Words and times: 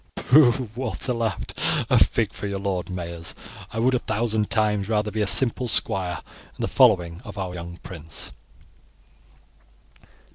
"Pooh!" 0.15 0.67
Walter 0.75 1.13
laughed; 1.13 1.61
"a 1.87 2.03
fig 2.03 2.33
for 2.33 2.47
your 2.47 2.57
lord 2.57 2.89
Mayors! 2.89 3.35
I 3.71 3.77
would 3.77 3.93
a 3.93 3.99
thousand 3.99 4.49
times 4.49 4.89
rather 4.89 5.11
be 5.11 5.21
a 5.21 5.27
simple 5.27 5.67
squire 5.67 6.23
in 6.55 6.61
the 6.61 6.67
following 6.67 7.21
of 7.23 7.37
our 7.37 7.53
young 7.53 7.77
prince." 7.83 8.31